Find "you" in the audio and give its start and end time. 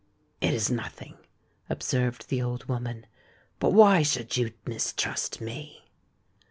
4.35-4.51